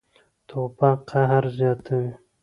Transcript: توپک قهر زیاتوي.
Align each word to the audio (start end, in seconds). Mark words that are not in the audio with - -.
توپک 0.47 0.97
قهر 1.11 1.43
زیاتوي. 1.57 2.09